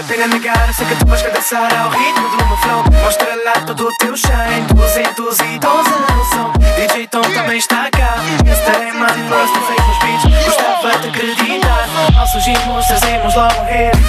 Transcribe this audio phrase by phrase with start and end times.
[0.00, 2.84] a pena negar Sei que tu vais cadeçar ao ritmo do meu flow.
[3.02, 7.90] Mostra lá todo o teu shine Duzentos e doze no som DJ Tom também está
[7.90, 8.16] cá.
[8.44, 8.92] Mr.
[8.94, 10.44] Man, Rust, fake nos beats.
[10.44, 11.88] Gostava de acreditar.
[12.18, 14.00] Ao surgimos, trazemos logo um hit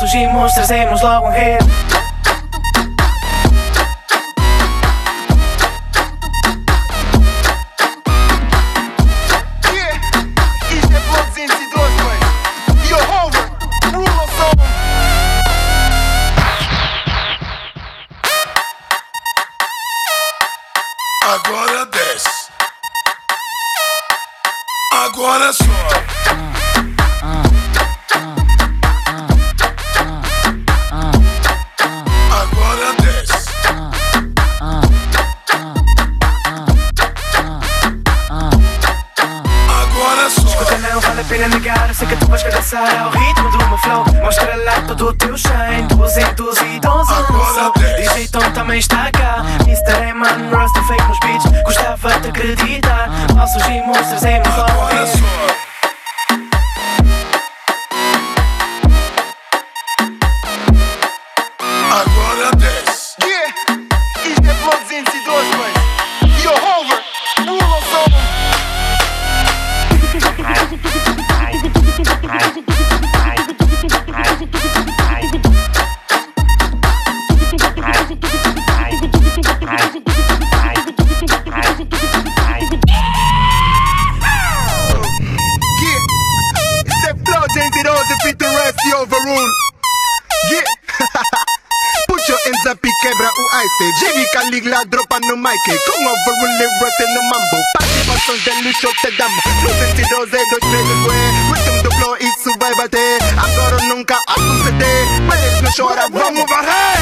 [0.00, 1.99] surgimos, trazemos logo um hit.
[25.40, 26.10] Agora sobe.
[41.28, 44.04] pena negar, sei que tu vais cadeçar ao ritmo do meu flow.
[44.22, 46.60] Mostra lá todo o teu shine, 212
[47.30, 49.44] no DJ Tom também está cá.
[49.64, 50.08] Mr.
[50.08, 51.62] Eman, Rasta fake nos beats.
[51.62, 53.10] Gostava de acreditar.
[92.70, 94.50] Mal surgimos, trazemos logo.
[94.50, 97.58] ligla dropa no mic Com overrule rust no mambo.
[97.76, 101.18] Participações de luxo te damos No sentido Z, dois, três, ué
[101.50, 106.46] Rhythm do flow, isso vai bater Agora ou nunca a suceder Mas não chora, vamos
[106.48, 106.99] varrer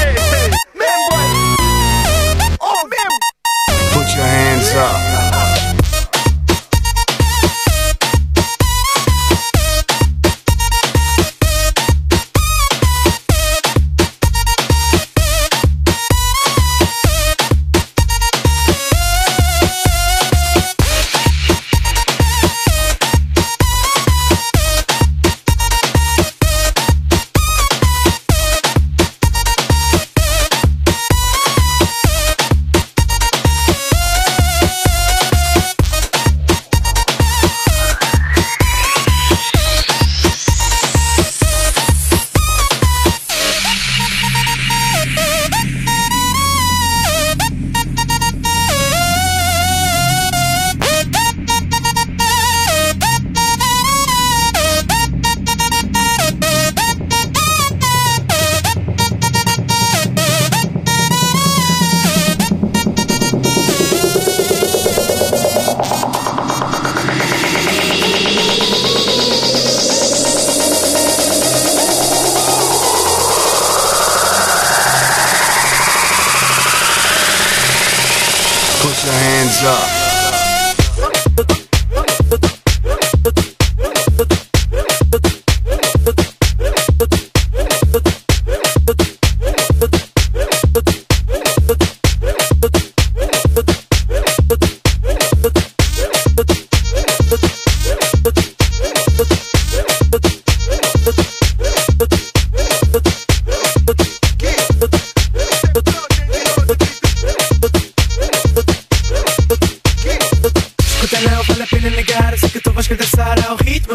[79.65, 79.98] up.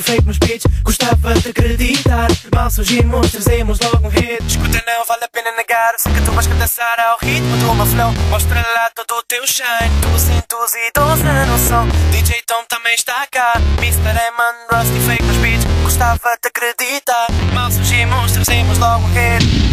[0.00, 0.64] Nos beats.
[0.82, 2.28] Gostava de acreditar.
[2.54, 4.42] Mal surgimos, trazemos logo um hit.
[4.46, 5.92] Escuta não vale a pena negar.
[5.98, 9.46] Sei que tu vais cadeçar ao ritmo do meu flow Mostra lá todo o teu
[9.46, 9.90] shine.
[10.00, 13.52] 212 no som DJ Tom também está cá.
[13.76, 14.08] Mr.
[14.08, 15.64] Eman, Rusty Fake nos beats.
[15.82, 17.26] Gostava de acreditar.
[17.52, 19.69] Mal surgimos, trazemos logo um hit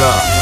[0.00, 0.35] up.